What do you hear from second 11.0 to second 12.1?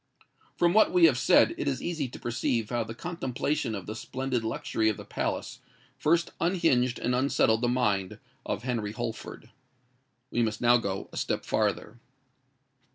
a step farther.